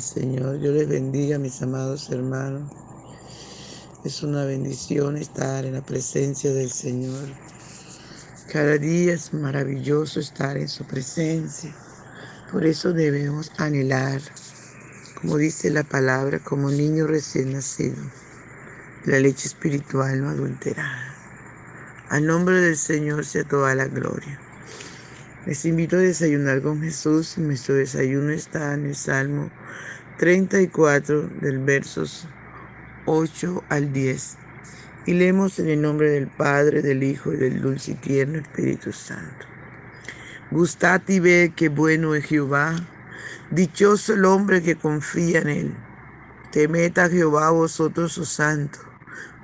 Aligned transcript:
Señor. 0.00 0.58
Yo 0.60 0.72
les 0.72 0.88
bendiga, 0.88 1.38
mis 1.38 1.60
amados 1.62 2.10
hermanos. 2.10 2.70
Es 4.04 4.22
una 4.22 4.44
bendición 4.44 5.16
estar 5.16 5.64
en 5.64 5.74
la 5.74 5.82
presencia 5.82 6.52
del 6.52 6.70
Señor. 6.70 7.28
Cada 8.52 8.78
día 8.78 9.14
es 9.14 9.32
maravilloso 9.32 10.18
estar 10.20 10.56
en 10.56 10.68
su 10.68 10.84
presencia. 10.84 11.74
Por 12.50 12.66
eso 12.66 12.92
debemos 12.92 13.52
anhelar, 13.58 14.20
como 15.20 15.36
dice 15.36 15.70
la 15.70 15.84
palabra, 15.84 16.40
como 16.40 16.70
niño 16.70 17.06
recién 17.06 17.52
nacido, 17.52 18.02
la 19.04 19.20
leche 19.20 19.46
espiritual 19.46 20.20
no 20.20 20.30
adulterada. 20.30 21.14
Al 22.08 22.26
nombre 22.26 22.60
del 22.60 22.76
Señor 22.76 23.24
sea 23.24 23.44
toda 23.44 23.74
la 23.76 23.86
gloria. 23.86 24.49
Les 25.46 25.64
invito 25.64 25.96
a 25.96 26.00
desayunar 26.00 26.60
con 26.60 26.82
Jesús. 26.82 27.38
Nuestro 27.38 27.74
desayuno 27.74 28.30
está 28.30 28.74
en 28.74 28.84
el 28.84 28.94
Salmo 28.94 29.50
34 30.18 31.28
del 31.40 31.60
versos 31.60 32.28
8 33.06 33.64
al 33.70 33.90
10. 33.90 34.36
Y 35.06 35.14
leemos 35.14 35.58
en 35.58 35.70
el 35.70 35.80
nombre 35.80 36.10
del 36.10 36.26
Padre, 36.26 36.82
del 36.82 37.02
Hijo 37.02 37.32
y 37.32 37.38
del 37.38 37.62
dulce 37.62 37.92
y 37.92 37.94
tierno 37.94 38.38
Espíritu 38.38 38.92
Santo. 38.92 39.46
Gustad 40.50 41.00
y 41.08 41.20
ve 41.20 41.54
que 41.56 41.70
bueno 41.70 42.14
es 42.14 42.26
Jehová. 42.26 42.76
Dichoso 43.50 44.12
el 44.12 44.26
hombre 44.26 44.62
que 44.62 44.76
confía 44.76 45.40
en 45.40 45.48
él. 45.48 45.74
Temed 46.52 46.98
a 46.98 47.08
Jehová 47.08 47.50
vosotros 47.50 48.12
sus 48.12 48.28
santos, 48.28 48.82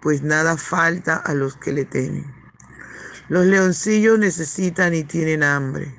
pues 0.03 0.23
nada 0.23 0.59
falta 0.59 1.17
a 1.17 1.33
los 1.33 1.57
que 1.57 1.73
le 1.73 1.87
temen. 1.87 2.36
Los 3.29 3.47
leoncillos 3.47 4.19
necesitan 4.19 4.95
y 4.95 5.05
tienen 5.05 5.43
hambre, 5.43 5.93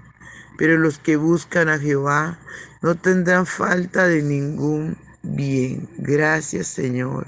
pero 0.57 0.77
los 0.77 0.97
que 0.97 1.17
buscan 1.17 1.69
a 1.69 1.77
Jehová 1.77 2.39
no 2.81 2.95
tendrán 2.95 3.45
falta 3.45 4.07
de 4.07 4.21
ningún 4.21 4.97
bien. 5.23 5.89
Gracias 5.97 6.67
Señor. 6.67 7.27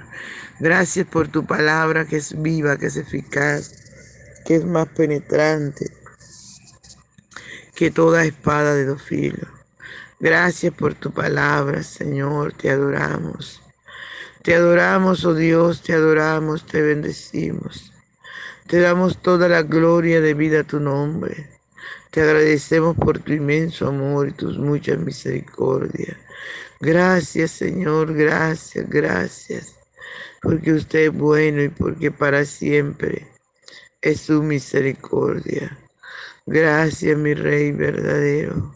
Gracias 0.60 1.06
por 1.08 1.28
tu 1.28 1.46
palabra 1.46 2.06
que 2.06 2.18
es 2.18 2.42
viva, 2.42 2.78
que 2.78 2.88
es 2.88 2.98
eficaz, 2.98 3.74
que 4.46 4.56
es 4.56 4.66
más 4.66 4.88
penetrante 4.88 5.92
que 7.76 7.92
toda 7.92 8.26
espada 8.26 8.76
de 8.76 8.86
dos 8.86 9.02
filos. 9.02 9.48
Gracias 10.20 10.74
por 10.74 10.96
tu 10.96 11.12
palabra, 11.12 11.82
Señor. 11.82 12.52
Te 12.52 12.70
adoramos. 12.70 13.62
Te 14.44 14.54
adoramos, 14.54 15.24
oh 15.24 15.34
Dios, 15.34 15.82
te 15.82 15.94
adoramos, 15.94 16.66
te 16.66 16.82
bendecimos. 16.82 17.89
Te 18.70 18.80
damos 18.82 19.20
toda 19.24 19.48
la 19.50 19.64
gloria 19.64 20.22
de 20.22 20.36
vida 20.36 20.60
a 20.60 20.64
tu 20.64 20.80
nombre. 20.80 21.50
Te 22.12 22.22
agradecemos 22.22 22.96
por 22.96 23.18
tu 23.18 23.34
inmenso 23.34 23.88
amor 23.88 24.28
y 24.28 24.32
tus 24.32 24.60
muchas 24.60 25.00
misericordias. 25.00 26.16
Gracias 26.80 27.50
Señor, 27.50 28.14
gracias, 28.14 28.88
gracias. 28.88 29.76
Porque 30.44 30.74
usted 30.74 31.00
es 31.06 31.12
bueno 31.12 31.64
y 31.64 31.70
porque 31.70 32.12
para 32.12 32.46
siempre 32.46 33.28
es 34.02 34.22
su 34.22 34.44
misericordia. 34.44 35.76
Gracias 36.46 37.18
mi 37.18 37.34
Rey 37.34 37.72
verdadero. 37.72 38.76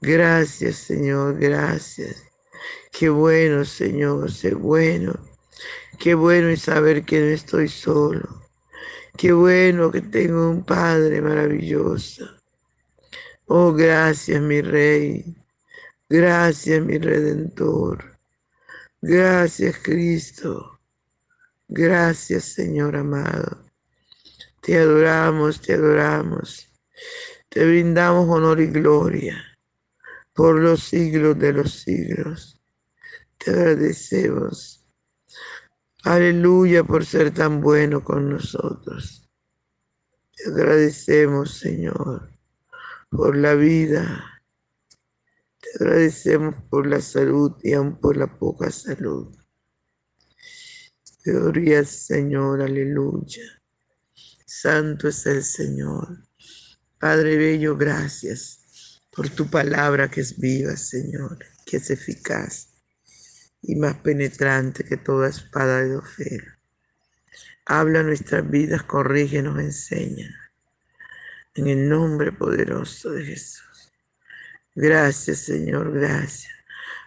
Gracias 0.00 0.74
Señor, 0.74 1.38
gracias. 1.38 2.24
Qué 2.90 3.08
bueno 3.10 3.64
Señor, 3.64 4.32
ser 4.32 4.56
bueno. 4.56 5.14
Qué 6.00 6.14
bueno 6.14 6.48
es 6.48 6.62
saber 6.62 7.04
que 7.04 7.20
no 7.20 7.26
estoy 7.26 7.68
solo. 7.68 8.47
Qué 9.18 9.32
bueno 9.32 9.90
que 9.90 10.00
tengo 10.00 10.48
un 10.48 10.62
Padre 10.62 11.20
maravilloso. 11.20 12.24
Oh, 13.46 13.72
gracias 13.72 14.40
mi 14.40 14.62
Rey. 14.62 15.36
Gracias 16.08 16.80
mi 16.84 16.98
Redentor. 16.98 18.16
Gracias 19.02 19.76
Cristo. 19.82 20.78
Gracias 21.66 22.44
Señor 22.44 22.94
amado. 22.94 23.64
Te 24.62 24.78
adoramos, 24.78 25.60
te 25.62 25.72
adoramos. 25.72 26.70
Te 27.48 27.66
brindamos 27.66 28.28
honor 28.28 28.60
y 28.60 28.68
gloria 28.68 29.42
por 30.32 30.60
los 30.60 30.84
siglos 30.84 31.36
de 31.40 31.54
los 31.54 31.72
siglos. 31.72 32.60
Te 33.36 33.50
agradecemos 33.50 34.77
Aleluya 36.04 36.84
por 36.84 37.04
ser 37.04 37.34
tan 37.34 37.60
bueno 37.60 38.04
con 38.04 38.30
nosotros. 38.30 39.28
Te 40.32 40.48
agradecemos, 40.48 41.58
Señor, 41.58 42.30
por 43.10 43.36
la 43.36 43.54
vida. 43.54 44.42
Te 45.60 45.70
agradecemos 45.84 46.54
por 46.70 46.86
la 46.86 47.00
salud 47.00 47.56
y 47.64 47.72
aún 47.72 47.98
por 47.98 48.16
la 48.16 48.38
poca 48.38 48.70
salud. 48.70 49.36
Gloria 51.24 51.84
Señor, 51.84 52.62
aleluya. 52.62 53.60
Santo 54.46 55.08
es 55.08 55.26
el 55.26 55.42
Señor. 55.42 56.28
Padre 56.98 57.36
Bello, 57.36 57.76
gracias 57.76 59.02
por 59.10 59.28
tu 59.28 59.50
palabra 59.50 60.08
que 60.08 60.20
es 60.20 60.38
viva, 60.38 60.76
Señor, 60.76 61.38
que 61.66 61.78
es 61.78 61.90
eficaz 61.90 62.77
y 63.62 63.76
más 63.76 63.94
penetrante 63.96 64.84
que 64.84 64.96
toda 64.96 65.28
espada 65.28 65.80
de 65.80 65.90
dos 65.90 66.04
Habla 67.66 68.02
nuestras 68.02 68.48
vidas, 68.48 68.82
corrige, 68.84 69.42
nos 69.42 69.58
enseña. 69.58 70.34
En 71.54 71.66
el 71.66 71.88
nombre 71.88 72.32
poderoso 72.32 73.10
de 73.10 73.24
Jesús. 73.24 73.92
Gracias, 74.74 75.38
Señor, 75.40 75.92
gracias. 75.92 76.52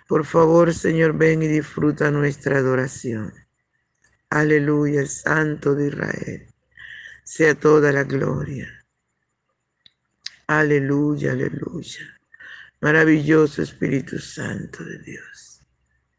Por 0.08 0.26
favor, 0.26 0.74
Señor, 0.74 1.18
ven 1.18 1.42
y 1.42 1.48
disfruta 1.48 2.12
nuestra 2.12 2.58
adoración. 2.58 3.34
Aleluya, 4.30 5.02
el 5.02 5.08
Santo 5.08 5.74
de 5.74 5.88
Israel. 5.88 6.48
Sea 7.24 7.56
toda 7.56 7.92
la 7.92 8.04
gloria. 8.04 8.68
Aleluya, 10.48 11.32
aleluya. 11.32 12.20
Maravilloso 12.82 13.62
Espíritu 13.62 14.20
Santo 14.20 14.84
de 14.84 15.00
Dios. 15.00 15.51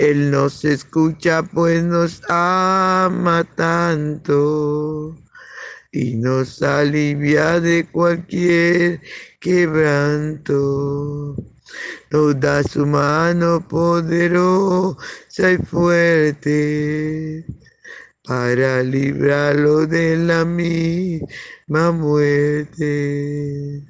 Él 0.00 0.30
nos 0.30 0.64
escucha 0.64 1.42
pues 1.42 1.82
nos 1.84 2.22
ama 2.30 3.44
tanto 3.54 5.14
y 5.92 6.16
nos 6.16 6.62
alivia 6.62 7.60
de 7.60 7.86
cualquier 7.86 9.02
quebranto. 9.40 11.36
Nos 12.10 12.40
da 12.40 12.62
su 12.62 12.86
mano 12.86 13.68
poderosa 13.68 15.52
y 15.52 15.58
fuerte 15.58 17.44
para 18.24 18.82
librarlo 18.82 19.86
de 19.86 20.16
la 20.16 20.46
misma 20.46 21.92
muerte. 21.92 23.89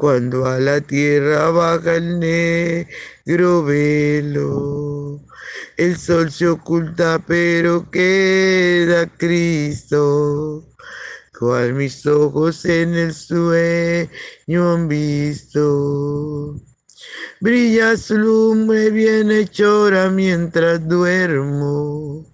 cuando 0.00 0.46
a 0.46 0.58
la 0.58 0.80
tierra 0.80 1.50
baja 1.50 1.96
el 1.96 2.18
negro 2.18 3.62
velo. 3.62 5.20
El 5.76 5.94
sol 5.98 6.32
se 6.32 6.48
oculta, 6.48 7.22
pero 7.26 7.90
queda 7.90 9.06
Cristo, 9.18 10.66
cual 11.38 11.74
mis 11.74 12.06
ojos 12.06 12.64
en 12.64 12.94
el 12.94 13.12
sueño 13.12 14.72
han 14.72 14.88
visto. 14.88 16.56
Brilla 17.42 17.94
su 17.98 18.16
lumbre 18.16 18.90
bienhechora 18.90 20.08
mientras 20.08 20.88
duermo. 20.88 22.26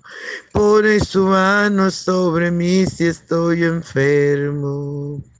Pone 0.52 1.00
su 1.00 1.26
mano 1.26 1.90
sobre 1.90 2.52
mí 2.52 2.86
si 2.86 3.06
estoy 3.06 3.64
enfermo. 3.64 5.20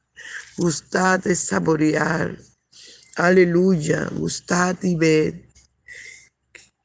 Gustad 0.59 1.25
y 1.25 1.35
saborear. 1.35 2.37
Aleluya. 3.17 4.09
Gustad 4.13 4.77
y 4.83 4.97
ved 4.97 5.35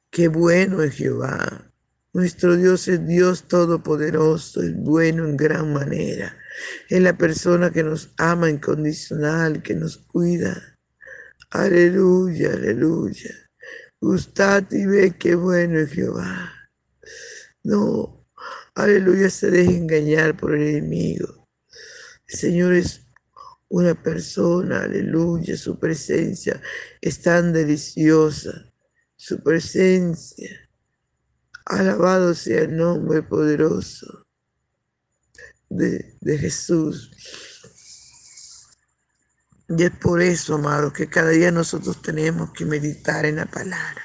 Qué 0.10 0.30
bueno 0.30 0.82
es 0.82 0.96
Jehová. 0.96 1.74
Nuestro 2.14 2.56
Dios 2.56 2.88
es 2.88 3.06
Dios 3.06 3.50
todopoderoso, 3.50 4.62
es 4.62 4.74
bueno 4.74 5.26
en 5.26 5.36
gran 5.36 5.74
manera. 5.74 6.38
Es 6.88 7.02
la 7.02 7.18
persona 7.18 7.70
que 7.70 7.84
nos 7.84 8.14
ama 8.18 8.50
incondicional, 8.50 9.62
que 9.62 9.76
nos 9.76 9.98
cuida. 9.98 10.75
Aleluya, 11.52 12.54
aleluya. 12.54 13.32
Gustad 14.00 14.72
y 14.72 14.86
ve 14.86 15.16
qué 15.18 15.36
bueno 15.36 15.80
es 15.80 15.92
Jehová. 15.92 16.52
No, 17.64 18.28
aleluya, 18.76 19.30
se 19.30 19.50
deje 19.50 19.78
engañar 19.78 20.38
por 20.38 20.56
el 20.56 20.64
enemigo. 20.64 21.48
El 22.28 22.38
Señor 22.38 22.74
es 22.74 23.02
una 23.70 24.02
persona, 24.02 24.84
aleluya, 24.84 25.58
su 25.58 25.80
presencia 25.80 26.62
es 27.02 27.22
tan 27.22 27.54
deliciosa 27.54 28.72
su 29.26 29.42
presencia. 29.42 30.70
Alabado 31.66 32.36
sea 32.36 32.62
el 32.62 32.78
nombre 32.78 33.24
poderoso 33.24 34.28
de, 35.70 36.16
Jesús. 36.24 37.12
Y 39.68 39.84
es 39.84 39.92
por 39.92 40.22
eso, 40.22 40.56
amados, 40.56 40.94
que 40.94 41.08
cada 41.08 41.30
día 41.30 41.52
nosotros 41.52 42.02
tenemos 42.02 42.52
que 42.52 42.66
meditar 42.66 43.26
en 43.26 43.38
la 43.38 43.46
palabra 43.46 44.02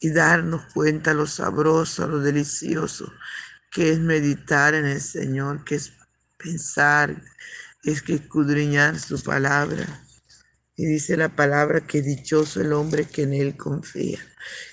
y 0.00 0.10
darnos 0.10 0.64
cuenta 0.72 1.14
lo 1.14 1.26
sabroso, 1.26 2.06
lo 2.06 2.20
delicioso 2.20 3.10
que 3.70 3.92
es 3.92 4.00
meditar 4.00 4.74
en 4.74 4.84
el 4.84 5.00
Señor, 5.00 5.64
que 5.64 5.76
es 5.76 5.92
pensar, 6.36 7.22
es 7.82 8.02
que 8.02 8.14
escudriñar 8.14 8.98
su 8.98 9.22
palabra. 9.22 9.86
Y 10.80 10.86
dice 10.86 11.18
la 11.18 11.28
palabra 11.28 11.82
que 11.82 12.00
dichoso 12.00 12.62
el 12.62 12.72
hombre 12.72 13.04
que 13.04 13.24
en 13.24 13.34
él 13.34 13.54
confía. 13.54 14.18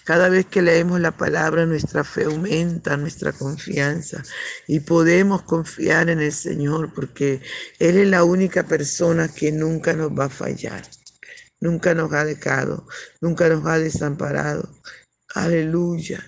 Cada 0.06 0.30
vez 0.30 0.46
que 0.46 0.62
leemos 0.62 1.02
la 1.02 1.12
palabra, 1.12 1.66
nuestra 1.66 2.06
fe 2.06 2.24
aumenta, 2.24 2.96
nuestra 2.96 3.34
confianza. 3.34 4.24
Y 4.68 4.80
podemos 4.80 5.42
confiar 5.42 6.10
en 6.10 6.22
el 6.22 6.32
Señor 6.32 6.94
porque 6.94 7.42
Él 7.78 7.98
es 7.98 8.08
la 8.08 8.24
única 8.24 8.64
persona 8.64 9.28
que 9.28 9.52
nunca 9.52 9.92
nos 9.92 10.18
va 10.18 10.28
a 10.28 10.30
fallar. 10.30 10.82
Nunca 11.60 11.94
nos 11.94 12.14
ha 12.14 12.24
dejado, 12.24 12.88
nunca 13.20 13.50
nos 13.50 13.66
ha 13.66 13.78
desamparado. 13.78 14.80
Aleluya. 15.36 16.24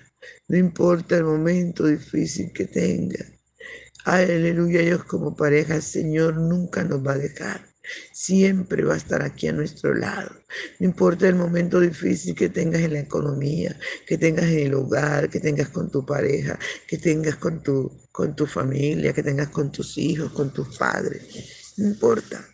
No 0.48 0.58
importa 0.58 1.16
el 1.16 1.24
momento 1.24 1.86
difícil 1.86 2.52
que 2.52 2.66
tenga. 2.66 3.24
Aleluya, 4.04 4.82
Dios 4.82 5.04
como 5.04 5.34
pareja, 5.34 5.76
el 5.76 5.82
Señor 5.82 6.36
nunca 6.36 6.84
nos 6.84 7.00
va 7.00 7.12
a 7.12 7.18
dejar 7.18 7.69
siempre 8.12 8.84
va 8.84 8.94
a 8.94 8.98
estar 8.98 9.22
aquí 9.22 9.48
a 9.48 9.52
nuestro 9.52 9.94
lado. 9.94 10.30
No 10.78 10.86
importa 10.86 11.28
el 11.28 11.34
momento 11.34 11.80
difícil 11.80 12.34
que 12.34 12.48
tengas 12.48 12.82
en 12.82 12.94
la 12.94 13.00
economía, 13.00 13.78
que 14.06 14.18
tengas 14.18 14.46
en 14.46 14.66
el 14.66 14.74
hogar, 14.74 15.28
que 15.30 15.40
tengas 15.40 15.68
con 15.68 15.90
tu 15.90 16.04
pareja, 16.04 16.58
que 16.86 16.98
tengas 16.98 17.36
con 17.36 17.62
tu, 17.62 17.90
con 18.12 18.34
tu 18.36 18.46
familia, 18.46 19.12
que 19.12 19.22
tengas 19.22 19.48
con 19.48 19.70
tus 19.72 19.96
hijos, 19.98 20.32
con 20.32 20.52
tus 20.52 20.76
padres. 20.76 21.74
No 21.76 21.88
importa. 21.88 22.44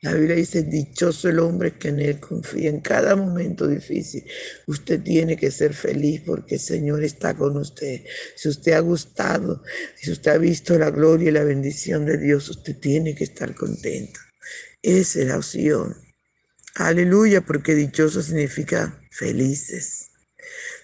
La 0.00 0.14
Biblia 0.14 0.36
dice, 0.36 0.62
dichoso 0.62 1.28
el 1.28 1.40
hombre 1.40 1.76
que 1.76 1.88
en 1.88 1.98
él 1.98 2.20
confía 2.20 2.70
en 2.70 2.80
cada 2.80 3.16
momento 3.16 3.66
difícil. 3.66 4.24
Usted 4.68 5.02
tiene 5.02 5.36
que 5.36 5.50
ser 5.50 5.74
feliz 5.74 6.22
porque 6.24 6.54
el 6.54 6.60
Señor 6.60 7.02
está 7.02 7.34
con 7.34 7.56
usted. 7.56 8.04
Si 8.36 8.48
usted 8.48 8.72
ha 8.72 8.80
gustado, 8.80 9.64
si 9.96 10.12
usted 10.12 10.30
ha 10.30 10.38
visto 10.38 10.78
la 10.78 10.90
gloria 10.90 11.30
y 11.30 11.32
la 11.32 11.42
bendición 11.42 12.06
de 12.06 12.16
Dios, 12.16 12.48
usted 12.48 12.78
tiene 12.78 13.16
que 13.16 13.24
estar 13.24 13.56
contento. 13.56 14.20
Es 14.88 15.16
la 15.16 15.36
opción. 15.36 15.94
Aleluya, 16.76 17.42
porque 17.42 17.74
dichoso 17.74 18.22
significa 18.22 18.98
felices. 19.10 20.12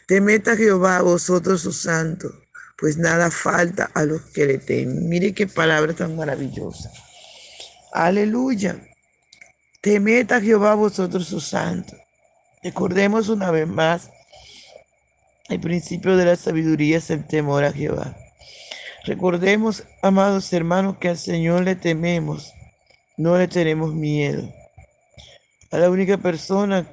Temed 0.06 0.46
a 0.46 0.56
Jehová, 0.56 1.00
vosotros 1.00 1.62
sus 1.62 1.80
santos, 1.80 2.30
pues 2.76 2.98
nada 2.98 3.30
falta 3.30 3.90
a 3.94 4.04
los 4.04 4.20
que 4.20 4.44
le 4.44 4.58
temen. 4.58 5.08
Mire 5.08 5.32
qué 5.32 5.46
palabra 5.46 5.94
tan 5.94 6.16
maravillosa. 6.16 6.92
Aleluya. 7.94 8.78
Temed 9.80 10.30
a 10.32 10.40
Jehová, 10.42 10.74
vosotros 10.74 11.26
sus 11.26 11.48
santos. 11.48 11.98
Recordemos 12.62 13.30
una 13.30 13.50
vez 13.50 13.66
más, 13.66 14.10
el 15.48 15.60
principio 15.60 16.18
de 16.18 16.26
la 16.26 16.36
sabiduría 16.36 16.98
es 16.98 17.08
el 17.08 17.26
temor 17.26 17.64
a 17.64 17.72
Jehová. 17.72 18.14
Recordemos, 19.06 19.84
amados 20.02 20.52
hermanos, 20.52 20.98
que 20.98 21.08
al 21.08 21.16
Señor 21.16 21.62
le 21.62 21.74
tememos 21.74 22.52
no 23.16 23.38
le 23.38 23.48
tenemos 23.48 23.94
miedo. 23.94 24.52
A 25.70 25.78
la 25.78 25.90
única 25.90 26.18
persona 26.18 26.86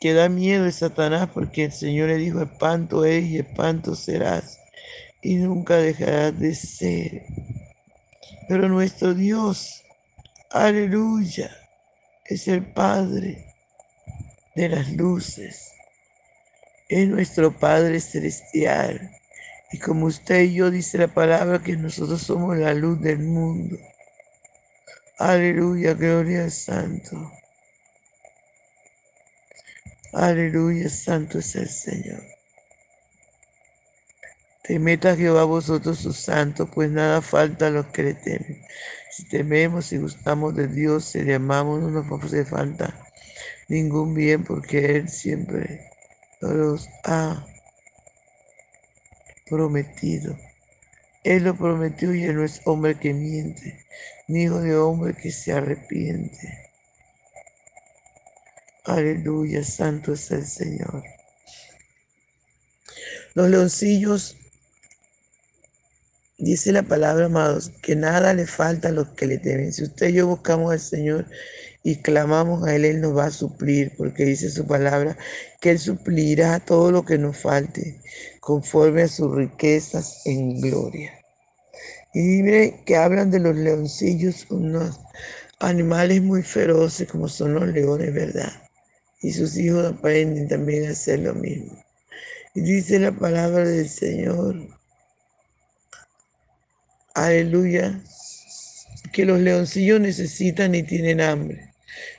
que 0.00 0.12
da 0.14 0.28
miedo 0.28 0.66
es 0.66 0.76
Satanás 0.76 1.28
porque 1.32 1.64
el 1.64 1.72
Señor 1.72 2.08
le 2.08 2.16
dijo, 2.16 2.42
espanto 2.42 3.04
es 3.04 3.24
y 3.24 3.38
espanto 3.38 3.94
serás 3.94 4.58
y 5.22 5.36
nunca 5.36 5.76
dejarás 5.76 6.38
de 6.38 6.54
ser. 6.54 7.22
Pero 8.48 8.68
nuestro 8.68 9.14
Dios, 9.14 9.82
aleluya, 10.50 11.50
es 12.26 12.48
el 12.48 12.66
Padre 12.66 13.46
de 14.54 14.68
las 14.68 14.92
luces. 14.92 15.72
Es 16.88 17.08
nuestro 17.08 17.56
Padre 17.56 18.00
celestial. 18.00 19.10
Y 19.70 19.78
como 19.78 20.06
usted 20.06 20.42
y 20.42 20.54
yo 20.54 20.70
dice 20.70 20.98
la 20.98 21.08
palabra 21.08 21.62
que 21.62 21.76
nosotros 21.76 22.20
somos 22.20 22.58
la 22.58 22.74
luz 22.74 23.00
del 23.00 23.20
mundo. 23.20 23.78
Aleluya, 25.18 25.94
gloria 25.94 26.44
al 26.44 26.50
Santo. 26.50 27.30
Aleluya, 30.12 30.88
Santo 30.88 31.38
es 31.38 31.54
el 31.54 31.68
Señor. 31.68 32.22
Temed 34.62 35.04
a 35.06 35.16
Jehová 35.16 35.44
vosotros 35.44 35.98
sus 35.98 36.16
santos, 36.16 36.68
pues 36.72 36.90
nada 36.90 37.20
falta 37.20 37.66
a 37.66 37.70
los 37.70 37.86
que 37.86 38.04
le 38.04 38.14
temen. 38.14 38.62
Si 39.10 39.28
tememos 39.28 39.92
y 39.92 39.98
gustamos 39.98 40.54
de 40.54 40.68
Dios, 40.68 41.04
si 41.04 41.22
le 41.22 41.34
amamos, 41.34 41.82
no 41.82 41.90
nos 41.90 42.24
hace 42.24 42.44
falta 42.44 42.98
ningún 43.68 44.14
bien, 44.14 44.44
porque 44.44 44.96
Él 44.96 45.08
siempre 45.08 45.90
nos 46.40 46.88
ha 47.04 47.44
prometido. 49.46 50.38
Él 51.24 51.44
lo 51.44 51.54
prometió 51.54 52.14
y 52.14 52.24
Él 52.24 52.36
no 52.36 52.44
es 52.44 52.62
hombre 52.64 52.98
que 52.98 53.12
miente 53.12 53.84
hijo 54.36 54.60
de 54.60 54.76
hombre 54.76 55.14
que 55.14 55.30
se 55.30 55.52
arrepiente. 55.52 56.70
Aleluya, 58.84 59.62
santo 59.62 60.12
es 60.12 60.30
el 60.30 60.44
Señor. 60.44 61.02
Los 63.34 63.48
leoncillos 63.48 64.36
Dice 66.42 66.72
la 66.72 66.82
palabra, 66.82 67.26
amados, 67.26 67.70
que 67.82 67.94
nada 67.94 68.34
le 68.34 68.48
falta 68.48 68.88
a 68.88 68.90
los 68.90 69.10
que 69.10 69.28
le 69.28 69.38
temen. 69.38 69.72
Si 69.72 69.84
usted 69.84 70.08
y 70.08 70.14
yo 70.14 70.26
buscamos 70.26 70.72
al 70.72 70.80
Señor 70.80 71.26
y 71.84 72.02
clamamos 72.02 72.66
a 72.66 72.74
Él, 72.74 72.84
Él 72.84 73.00
nos 73.00 73.16
va 73.16 73.26
a 73.26 73.30
suplir, 73.30 73.92
porque 73.96 74.24
dice 74.24 74.50
su 74.50 74.66
palabra 74.66 75.16
que 75.60 75.70
Él 75.70 75.78
suplirá 75.78 76.58
todo 76.58 76.90
lo 76.90 77.04
que 77.04 77.16
nos 77.16 77.36
falte, 77.36 78.00
conforme 78.40 79.02
a 79.02 79.08
sus 79.08 79.32
riquezas 79.32 80.22
en 80.24 80.60
gloria. 80.60 81.21
Mire 82.14 82.82
que 82.84 82.96
hablan 82.96 83.30
de 83.30 83.40
los 83.40 83.56
leoncillos, 83.56 84.46
unos 84.50 85.00
animales 85.60 86.22
muy 86.22 86.42
feroces 86.42 87.08
como 87.08 87.28
son 87.28 87.54
los 87.54 87.68
leones, 87.68 88.12
¿verdad? 88.12 88.52
Y 89.22 89.32
sus 89.32 89.56
hijos 89.56 89.86
aprenden 89.86 90.48
también 90.48 90.86
a 90.86 90.90
hacer 90.90 91.20
lo 91.20 91.34
mismo. 91.34 91.82
Y 92.54 92.60
dice 92.60 92.98
la 92.98 93.12
palabra 93.12 93.64
del 93.64 93.88
Señor 93.88 94.56
aleluya, 97.14 98.00
que 99.12 99.24
los 99.24 99.38
leoncillos 99.40 100.00
necesitan 100.00 100.74
y 100.74 100.82
tienen 100.82 101.20
hambre, 101.20 101.74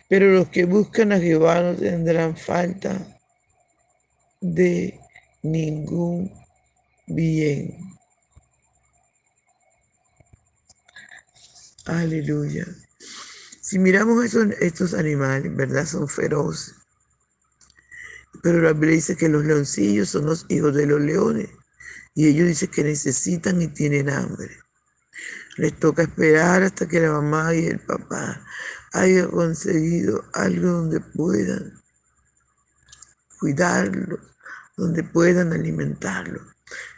pero 0.08 0.28
los 0.28 0.50
que 0.50 0.66
buscan 0.66 1.12
a 1.12 1.20
Jehová 1.20 1.62
no 1.62 1.76
tendrán 1.76 2.38
falta 2.38 2.98
de 4.42 5.00
ningún 5.42 6.32
bien. 7.08 7.93
Aleluya. 11.86 12.66
Si 13.62 13.78
miramos 13.80 14.34
estos 14.60 14.94
animales, 14.94 15.56
¿verdad? 15.56 15.86
Son 15.86 16.08
feroces. 16.08 16.76
Pero 18.42 18.62
la 18.62 18.74
Biblia 18.74 18.96
dice 18.96 19.16
que 19.16 19.30
los 19.30 19.44
leoncillos 19.46 20.10
son 20.10 20.26
los 20.26 20.46
hijos 20.50 20.74
de 20.76 20.86
los 20.86 21.02
leones. 21.02 21.50
Y 22.16 22.28
ellos 22.28 22.48
dicen 22.48 22.70
que 22.70 22.84
necesitan 22.84 23.62
y 23.62 23.68
tienen 23.68 24.10
hambre. 24.10 24.58
Les 25.58 25.78
toca 25.80 26.04
esperar 26.04 26.64
hasta 26.64 26.88
que 26.88 27.00
la 27.00 27.12
mamá 27.12 27.54
y 27.54 27.66
el 27.66 27.80
papá 27.80 28.44
hayan 28.94 29.30
conseguido 29.30 30.24
algo 30.34 30.70
donde 30.70 31.00
puedan 31.00 31.84
cuidarlo, 33.40 34.20
donde 34.76 35.04
puedan 35.04 35.54
alimentarlo. 35.54 36.42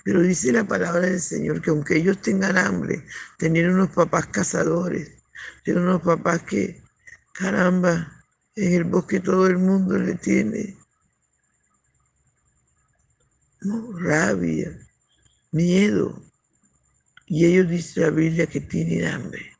Pero 0.03 0.21
dice 0.21 0.51
la 0.51 0.65
palabra 0.65 1.01
del 1.01 1.19
Señor 1.19 1.61
que 1.61 1.71
aunque 1.71 1.97
ellos 1.97 2.21
tengan 2.21 2.57
hambre, 2.57 3.05
tenían 3.37 3.71
unos 3.73 3.89
papás 3.89 4.27
cazadores, 4.27 5.11
tienen 5.63 5.83
unos 5.83 6.01
papás 6.01 6.43
que, 6.43 6.81
caramba, 7.33 8.23
en 8.55 8.73
el 8.73 8.83
bosque 8.85 9.19
todo 9.19 9.47
el 9.47 9.57
mundo 9.57 9.97
le 9.97 10.15
tiene 10.15 10.77
rabia, 13.99 14.77
miedo, 15.51 16.21
y 17.25 17.45
ellos 17.45 17.69
dice 17.69 18.01
la 18.01 18.11
Biblia 18.11 18.47
que 18.47 18.61
tienen 18.61 19.05
hambre. 19.07 19.57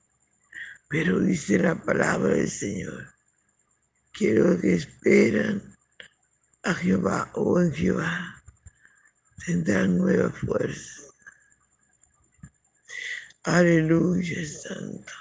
Pero 0.88 1.20
dice 1.20 1.58
la 1.58 1.76
palabra 1.84 2.36
del 2.36 2.50
Señor 2.50 3.16
que 4.14 4.34
los 4.34 4.62
que 4.62 4.76
esperan 4.76 5.75
a 6.66 6.74
Jehová 6.74 7.32
o 7.36 7.62
en 7.62 7.72
Jehová 7.72 8.44
tendrán 9.46 9.98
nueva 10.00 10.32
fuerza. 10.32 11.04
Aleluya, 13.44 14.40
Santo. 14.48 15.14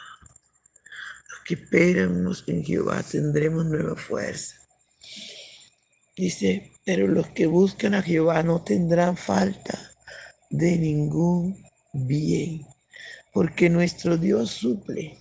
Los 1.29 1.41
que 1.45 1.55
esperan 1.55 2.27
en 2.47 2.65
Jehová 2.65 3.03
tendremos 3.03 3.67
nueva 3.67 3.95
fuerza. 3.95 4.57
Dice, 6.17 6.73
pero 6.87 7.07
los 7.07 7.29
que 7.29 7.47
buscan 7.47 7.95
a 7.95 8.03
Jehová 8.03 8.43
no 8.43 8.63
tendrán 8.63 9.19
falta 9.19 9.79
de 10.49 10.79
ningún 10.79 11.63
bien, 11.93 12.67
porque 13.35 13.69
nuestro 13.69 14.17
Dios 14.17 14.51
suple. 14.51 15.19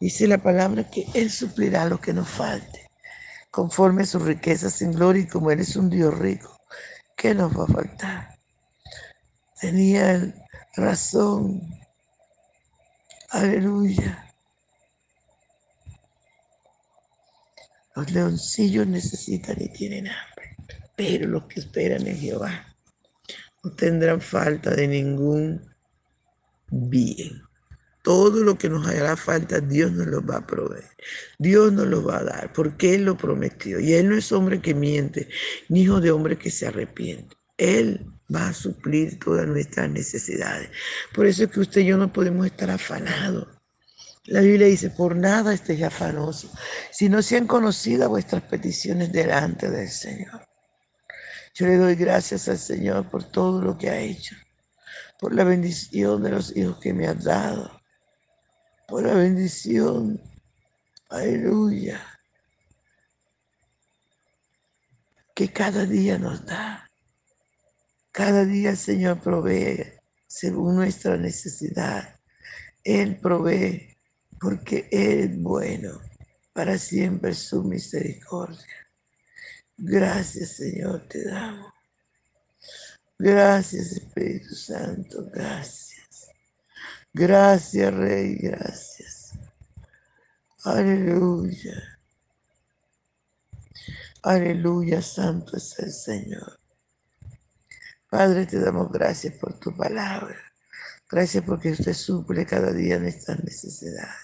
Dice 0.00 0.26
la 0.26 0.42
palabra 0.42 0.88
que 0.90 1.06
Él 1.12 1.30
suplirá 1.30 1.84
lo 1.84 2.00
que 2.00 2.14
nos 2.14 2.28
falte, 2.28 2.87
conforme 3.50 4.02
a 4.02 4.06
sus 4.06 4.22
riquezas 4.22 4.80
en 4.82 4.92
gloria, 4.92 5.22
y 5.22 5.26
como 5.28 5.50
Él 5.50 5.60
es 5.60 5.76
un 5.76 5.90
Dios 5.90 6.16
rico, 6.18 6.60
¿qué 7.16 7.34
nos 7.34 7.58
va 7.58 7.64
a 7.64 7.66
faltar? 7.66 8.38
Tenía 9.60 10.34
razón. 10.76 11.60
Aleluya. 13.30 14.24
Los 17.94 18.10
leoncillos 18.12 18.86
necesitan 18.86 19.60
y 19.60 19.68
tienen 19.70 20.06
hambre, 20.06 20.56
pero 20.94 21.26
los 21.26 21.44
que 21.44 21.60
esperan 21.60 22.06
en 22.06 22.16
Jehová 22.16 22.64
no 23.64 23.72
tendrán 23.72 24.20
falta 24.20 24.70
de 24.70 24.86
ningún 24.86 25.74
bien. 26.70 27.47
Todo 28.02 28.42
lo 28.42 28.56
que 28.56 28.68
nos 28.68 28.86
hará 28.86 29.16
falta, 29.16 29.60
Dios 29.60 29.92
nos 29.92 30.06
lo 30.06 30.24
va 30.24 30.38
a 30.38 30.46
proveer. 30.46 30.88
Dios 31.38 31.72
nos 31.72 31.86
lo 31.86 32.02
va 32.02 32.18
a 32.18 32.24
dar, 32.24 32.52
porque 32.52 32.94
Él 32.94 33.04
lo 33.04 33.16
prometió. 33.16 33.80
Y 33.80 33.92
Él 33.94 34.08
no 34.08 34.16
es 34.16 34.32
hombre 34.32 34.60
que 34.60 34.74
miente, 34.74 35.28
ni 35.68 35.82
hijo 35.82 36.00
de 36.00 36.10
hombre 36.10 36.38
que 36.38 36.50
se 36.50 36.66
arrepiente. 36.66 37.36
Él 37.56 38.06
va 38.34 38.48
a 38.48 38.54
suplir 38.54 39.18
todas 39.18 39.46
nuestras 39.46 39.90
necesidades. 39.90 40.70
Por 41.14 41.26
eso 41.26 41.44
es 41.44 41.50
que 41.50 41.60
usted 41.60 41.80
y 41.80 41.86
yo 41.86 41.96
no 41.96 42.12
podemos 42.12 42.46
estar 42.46 42.70
afanados. 42.70 43.48
La 44.24 44.40
Biblia 44.40 44.66
dice, 44.66 44.90
por 44.90 45.16
nada 45.16 45.54
estéis 45.54 45.82
afanosos, 45.82 46.50
si 46.92 47.08
no 47.08 47.22
sean 47.22 47.46
conocidas 47.46 48.08
vuestras 48.08 48.42
peticiones 48.42 49.10
delante 49.10 49.70
del 49.70 49.88
Señor. 49.88 50.46
Yo 51.54 51.66
le 51.66 51.76
doy 51.76 51.94
gracias 51.94 52.46
al 52.48 52.58
Señor 52.58 53.08
por 53.08 53.24
todo 53.24 53.62
lo 53.62 53.78
que 53.78 53.88
ha 53.88 53.98
hecho 53.98 54.36
por 55.18 55.34
la 55.34 55.44
bendición 55.44 56.22
de 56.22 56.30
los 56.30 56.56
hijos 56.56 56.78
que 56.78 56.94
me 56.94 57.06
has 57.06 57.24
dado, 57.24 57.77
por 58.88 59.04
la 59.04 59.12
bendición, 59.12 60.18
aleluya, 61.10 62.00
que 65.34 65.52
cada 65.52 65.84
día 65.84 66.18
nos 66.18 66.44
da. 66.46 66.90
Cada 68.10 68.46
día 68.46 68.70
el 68.70 68.78
Señor 68.78 69.20
provee 69.20 69.92
según 70.26 70.76
nuestra 70.76 71.18
necesidad. 71.18 72.18
Él 72.82 73.18
provee 73.20 73.94
porque 74.40 74.88
Él 74.90 75.20
es 75.20 75.42
bueno, 75.42 76.00
para 76.54 76.78
siempre 76.78 77.34
su 77.34 77.62
misericordia. 77.64 78.88
Gracias 79.76 80.56
Señor 80.56 81.06
te 81.08 81.24
damos. 81.24 81.74
Gracias 83.18 83.92
Espíritu 83.92 84.54
Santo, 84.54 85.28
gracias. 85.30 85.87
Gracias 87.18 87.92
Rey, 87.94 88.36
gracias. 88.36 89.32
Aleluya. 90.62 91.98
Aleluya, 94.22 95.02
santo 95.02 95.56
es 95.56 95.76
el 95.80 95.92
Señor. 95.92 96.60
Padre, 98.08 98.46
te 98.46 98.60
damos 98.60 98.92
gracias 98.92 99.34
por 99.34 99.58
tu 99.58 99.76
palabra. 99.76 100.36
Gracias 101.10 101.42
porque 101.42 101.72
usted 101.72 101.92
suple 101.92 102.46
cada 102.46 102.70
día 102.70 103.00
nuestras 103.00 103.42
necesidades. 103.42 104.14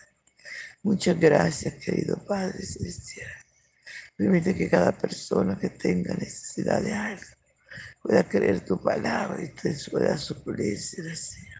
Muchas 0.84 1.18
gracias, 1.18 1.74
querido 1.74 2.24
Padre 2.24 2.64
Celestial. 2.64 3.32
Permite 4.16 4.54
que 4.54 4.70
cada 4.70 4.92
persona 4.92 5.58
que 5.58 5.70
tenga 5.70 6.14
necesidad 6.14 6.80
de 6.80 6.92
algo 6.92 7.26
pueda 8.00 8.22
creer 8.22 8.64
tu 8.64 8.80
palabra 8.80 9.42
y 9.42 9.48
te 9.48 9.76
pueda 9.90 10.16
suplirse, 10.16 11.16
Señor. 11.16 11.53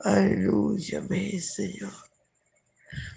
Aleluya, 0.00 1.00
ven, 1.00 1.40
Señor. 1.40 1.92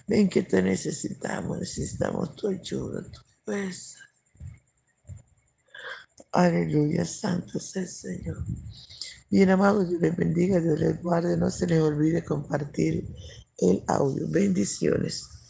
Ven 0.07 0.27
que 0.29 0.43
te 0.43 0.61
necesitamos, 0.61 1.59
necesitamos 1.59 2.35
tu 2.35 2.47
ayuda, 2.47 3.03
tu 3.03 3.21
fuerza. 3.45 3.99
Aleluya, 6.31 7.05
santo 7.05 7.57
es 7.57 7.75
el 7.75 7.87
Señor. 7.87 8.45
Bien, 9.29 9.49
amado, 9.49 9.85
Dios 9.85 10.01
les 10.01 10.15
bendiga, 10.15 10.59
Dios 10.59 10.79
les 10.79 11.01
guarde. 11.01 11.37
No 11.37 11.49
se 11.49 11.67
les 11.67 11.79
olvide 11.81 12.23
compartir 12.23 13.07
el 13.59 13.83
audio. 13.87 14.27
Bendiciones. 14.29 15.40